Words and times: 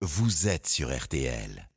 vous 0.00 0.46
êtes 0.46 0.68
sur 0.68 0.96
RTL. 0.96 1.68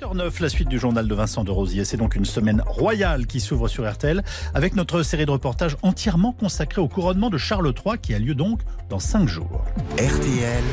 8h09, 0.00 0.40
la 0.40 0.48
suite 0.48 0.68
du 0.68 0.78
journal 0.78 1.06
de 1.06 1.14
Vincent 1.14 1.44
de 1.44 1.50
Rosier. 1.50 1.84
C'est 1.84 1.98
donc 1.98 2.16
une 2.16 2.24
semaine 2.24 2.62
royale 2.66 3.26
qui 3.26 3.40
s'ouvre 3.40 3.68
sur 3.68 3.90
RTL 3.90 4.24
avec 4.54 4.74
notre 4.74 5.02
série 5.02 5.26
de 5.26 5.30
reportages 5.30 5.76
entièrement 5.82 6.32
consacrée 6.32 6.80
au 6.80 6.88
couronnement 6.88 7.28
de 7.28 7.36
Charles 7.36 7.74
III 7.84 7.98
qui 7.98 8.14
a 8.14 8.18
lieu 8.18 8.34
donc 8.34 8.60
dans 8.88 9.00
5 9.00 9.28
jours. 9.28 9.66
RTL, 9.98 10.64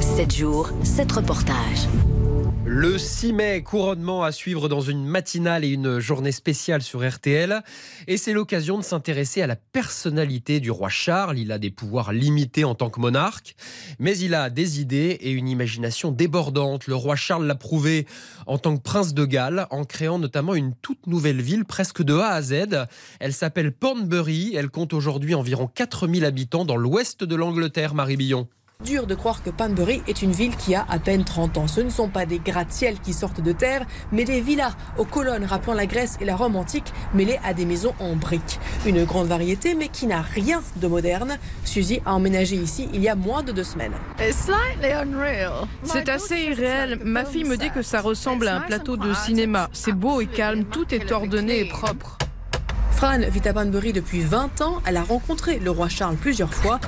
7 0.00 0.36
jours, 0.36 0.70
7 0.84 1.10
reportages. 1.10 1.88
Le 2.68 2.98
6 2.98 3.32
mai, 3.32 3.62
couronnement 3.62 4.24
à 4.24 4.32
suivre 4.32 4.68
dans 4.68 4.80
une 4.80 5.04
matinale 5.04 5.64
et 5.64 5.68
une 5.68 6.00
journée 6.00 6.32
spéciale 6.32 6.82
sur 6.82 7.08
RTL. 7.08 7.62
Et 8.08 8.16
c'est 8.16 8.32
l'occasion 8.32 8.76
de 8.76 8.82
s'intéresser 8.82 9.40
à 9.40 9.46
la 9.46 9.54
personnalité 9.54 10.58
du 10.58 10.72
roi 10.72 10.88
Charles. 10.88 11.38
Il 11.38 11.52
a 11.52 11.58
des 11.58 11.70
pouvoirs 11.70 12.12
limités 12.12 12.64
en 12.64 12.74
tant 12.74 12.90
que 12.90 12.98
monarque, 12.98 13.54
mais 14.00 14.18
il 14.18 14.34
a 14.34 14.50
des 14.50 14.80
idées 14.80 15.16
et 15.20 15.30
une 15.30 15.48
imagination 15.48 16.10
débordante. 16.10 16.88
Le 16.88 16.96
roi 16.96 17.14
Charles 17.14 17.46
l'a 17.46 17.54
prouvé 17.54 18.04
en 18.48 18.58
tant 18.58 18.76
que 18.76 18.82
prince 18.82 19.14
de 19.14 19.24
Galles, 19.24 19.68
en 19.70 19.84
créant 19.84 20.18
notamment 20.18 20.56
une 20.56 20.74
toute 20.74 21.06
nouvelle 21.06 21.40
ville 21.40 21.66
presque 21.66 22.02
de 22.02 22.14
A 22.14 22.30
à 22.30 22.42
Z. 22.42 22.86
Elle 23.20 23.32
s'appelle 23.32 23.70
Pornbury. 23.70 24.56
Elle 24.56 24.70
compte 24.70 24.92
aujourd'hui 24.92 25.36
environ 25.36 25.68
4000 25.72 26.24
habitants 26.24 26.64
dans 26.64 26.76
l'ouest 26.76 27.22
de 27.22 27.36
l'Angleterre, 27.36 27.94
Marie 27.94 28.16
Billon. 28.16 28.48
Dur 28.84 29.06
de 29.06 29.14
croire 29.14 29.42
que 29.42 29.48
Panbury 29.48 30.02
est 30.06 30.20
une 30.20 30.32
ville 30.32 30.54
qui 30.54 30.74
a 30.74 30.84
à 30.88 30.98
peine 30.98 31.24
30 31.24 31.56
ans. 31.56 31.66
Ce 31.66 31.80
ne 31.80 31.88
sont 31.88 32.08
pas 32.08 32.26
des 32.26 32.38
gratte-ciel 32.38 33.00
qui 33.00 33.14
sortent 33.14 33.40
de 33.40 33.52
terre, 33.52 33.86
mais 34.12 34.24
des 34.24 34.42
villas 34.42 34.76
aux 34.98 35.06
colonnes 35.06 35.46
rappelant 35.46 35.72
la 35.72 35.86
Grèce 35.86 36.18
et 36.20 36.26
la 36.26 36.36
Rome 36.36 36.56
antique, 36.56 36.92
mêlées 37.14 37.40
à 37.42 37.54
des 37.54 37.64
maisons 37.64 37.94
en 38.00 38.16
briques. 38.16 38.60
Une 38.84 39.04
grande 39.04 39.28
variété, 39.28 39.74
mais 39.74 39.88
qui 39.88 40.06
n'a 40.06 40.20
rien 40.20 40.62
de 40.76 40.86
moderne. 40.86 41.38
Suzy 41.64 42.00
a 42.04 42.14
emménagé 42.14 42.56
ici 42.56 42.88
il 42.92 43.00
y 43.00 43.08
a 43.08 43.14
moins 43.14 43.42
de 43.42 43.50
deux 43.50 43.64
semaines. 43.64 43.94
C'est 45.82 46.08
assez 46.10 46.36
irréel. 46.36 47.00
Ma 47.02 47.24
fille 47.24 47.44
me 47.44 47.56
dit 47.56 47.70
que 47.70 47.82
ça 47.82 48.02
ressemble 48.02 48.46
à 48.46 48.56
un 48.56 48.60
plateau 48.60 48.98
de 48.98 49.12
cinéma. 49.14 49.68
C'est 49.72 49.92
beau 49.94 50.20
et 50.20 50.26
calme, 50.26 50.64
tout 50.64 50.94
est 50.94 51.10
ordonné 51.10 51.60
et 51.60 51.64
propre. 51.64 52.18
Fran 52.92 53.18
vit 53.28 53.46
à 53.46 53.52
Panbury 53.52 53.92
depuis 53.92 54.20
20 54.20 54.62
ans. 54.62 54.80
Elle 54.86 54.96
a 54.96 55.02
rencontré 55.02 55.58
le 55.58 55.70
roi 55.70 55.88
Charles 55.88 56.16
plusieurs 56.16 56.54
fois. 56.54 56.80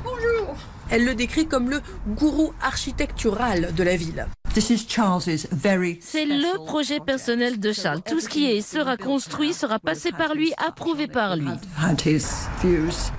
Elle 0.90 1.04
le 1.04 1.14
décrit 1.14 1.46
comme 1.46 1.70
le 1.70 1.80
gourou 2.08 2.52
architectural 2.62 3.74
de 3.74 3.82
la 3.82 3.96
ville. 3.96 4.26
C'est 6.00 6.24
le 6.24 6.64
projet 6.64 7.00
personnel 7.00 7.60
de 7.60 7.72
Charles. 7.72 8.02
Tout 8.02 8.20
ce 8.20 8.28
qui 8.28 8.46
est 8.46 8.60
sera 8.60 8.96
construit, 8.96 9.52
sera 9.54 9.78
passé 9.78 10.10
par 10.10 10.34
lui, 10.34 10.52
approuvé 10.56 11.06
par 11.06 11.36
lui. 11.36 11.48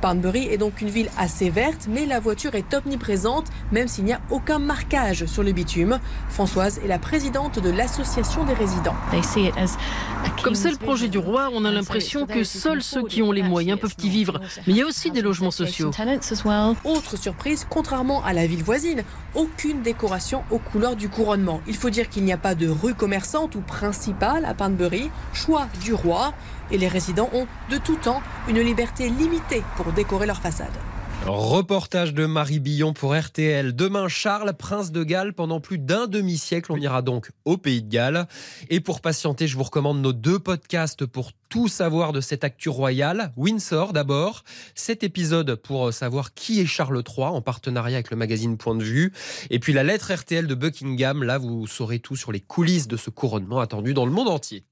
Panbury 0.01 0.47
est 0.47 0.57
donc 0.57 0.81
une 0.81 0.89
ville 0.89 1.09
assez 1.17 1.49
verte, 1.49 1.87
mais 1.89 2.05
la 2.05 2.19
voiture 2.19 2.55
est 2.55 2.73
omniprésente, 2.73 3.45
même 3.71 3.87
s'il 3.87 4.05
n'y 4.05 4.13
a 4.13 4.21
aucun 4.29 4.59
marquage 4.59 5.25
sur 5.25 5.43
le 5.43 5.51
bitume. 5.51 5.99
Françoise 6.29 6.79
est 6.83 6.87
la 6.87 6.99
présidente 6.99 7.59
de 7.59 7.69
l'association 7.69 8.43
des 8.45 8.53
résidents. 8.53 8.95
Comme 10.43 10.55
c'est 10.55 10.71
le 10.71 10.77
projet 10.77 11.07
du 11.07 11.17
roi, 11.17 11.49
on 11.53 11.63
a 11.65 11.71
l'impression 11.71 12.25
que 12.25 12.43
seuls 12.43 12.83
ceux 12.83 13.03
qui 13.03 13.21
ont 13.21 13.31
les 13.31 13.43
moyens 13.43 13.79
peuvent 13.79 13.95
y 14.03 14.09
vivre. 14.09 14.39
Mais 14.67 14.73
il 14.73 14.77
y 14.77 14.81
a 14.81 14.85
aussi 14.85 15.11
des 15.11 15.21
logements 15.21 15.51
sociaux. 15.51 15.91
Autre 16.83 17.17
surprise, 17.17 17.65
contrairement 17.69 18.23
à 18.23 18.33
la 18.33 18.45
ville 18.47 18.63
voisine, 18.63 19.03
aucune 19.35 19.81
décoration 19.81 20.43
aux 20.51 20.59
couleurs 20.59 20.95
du 20.95 21.07
Il 21.67 21.75
faut 21.75 21.91
dire 21.91 22.09
qu'il 22.09 22.23
n'y 22.23 22.33
a 22.33 22.37
pas 22.37 22.55
de 22.55 22.67
rue 22.67 22.95
commerçante 22.95 23.55
ou 23.55 23.61
principale 23.61 24.45
à 24.45 24.55
Panbury, 24.55 25.11
choix 25.33 25.67
du 25.83 25.93
roi, 25.93 26.33
et 26.71 26.77
les 26.77 26.87
résidents 26.87 27.29
ont 27.33 27.45
de 27.69 27.77
tout 27.77 27.97
temps 27.97 28.21
une 28.47 28.59
liberté 28.59 29.09
limitée 29.09 29.63
pour 29.75 29.91
décorer 29.91 30.25
leur 30.25 30.41
façade. 30.41 30.67
Reportage 31.25 32.13
de 32.13 32.25
Marie 32.25 32.59
Billon 32.59 32.93
pour 32.93 33.15
RTL. 33.15 33.75
Demain, 33.75 34.07
Charles, 34.07 34.53
prince 34.53 34.91
de 34.91 35.03
Galles, 35.03 35.33
pendant 35.33 35.59
plus 35.59 35.77
d'un 35.77 36.07
demi-siècle. 36.07 36.71
On 36.71 36.77
ira 36.77 37.01
donc 37.01 37.31
au 37.45 37.57
pays 37.57 37.81
de 37.81 37.89
Galles. 37.89 38.27
Et 38.69 38.79
pour 38.79 39.01
patienter, 39.01 39.47
je 39.47 39.55
vous 39.55 39.63
recommande 39.63 40.01
nos 40.01 40.13
deux 40.13 40.39
podcasts 40.39 41.05
pour 41.05 41.31
tout 41.49 41.67
savoir 41.67 42.13
de 42.13 42.21
cette 42.21 42.43
actu 42.43 42.69
royale. 42.69 43.31
Windsor 43.37 43.93
d'abord. 43.93 44.43
Cet 44.75 45.03
épisode 45.03 45.55
pour 45.55 45.93
savoir 45.93 46.33
qui 46.33 46.61
est 46.61 46.65
Charles 46.65 47.03
III 47.05 47.27
en 47.27 47.41
partenariat 47.41 47.97
avec 47.97 48.11
le 48.11 48.17
magazine 48.17 48.57
Point 48.57 48.75
de 48.75 48.83
Vue. 48.83 49.13
Et 49.49 49.59
puis 49.59 49.73
la 49.73 49.83
lettre 49.83 50.13
RTL 50.13 50.47
de 50.47 50.55
Buckingham. 50.55 51.23
Là, 51.23 51.37
vous 51.37 51.67
saurez 51.67 51.99
tout 51.99 52.15
sur 52.15 52.31
les 52.31 52.41
coulisses 52.41 52.87
de 52.87 52.97
ce 52.97 53.09
couronnement 53.09 53.59
attendu 53.59 53.93
dans 53.93 54.05
le 54.05 54.11
monde 54.11 54.29
entier. 54.29 54.63